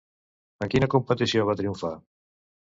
En 0.65 0.71
quina 0.75 0.89
competició 0.95 1.47
va 1.53 1.59
triomfar? 1.63 1.95